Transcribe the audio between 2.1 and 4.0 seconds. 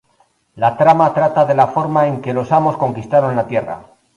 la que los Amos conquistaron la Tierra.